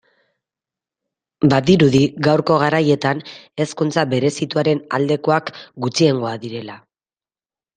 [1.53, 3.21] Badirudi gaurko garaietan
[3.65, 5.53] hezkuntza berezituaren aldekoak
[5.87, 6.81] gutxiengoa direla.